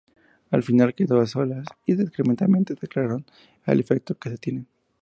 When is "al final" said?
0.49-0.95